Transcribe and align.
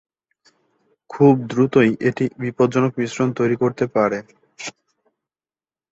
খুব 1.09 1.33
দ্রুতই 1.49 1.91
এটি 2.09 2.25
বিপজ্জনক 2.39 2.91
মিশ্রণ 2.99 3.29
তৈরি 3.39 3.55
করতে 3.55 3.85
পারে। 3.95 4.19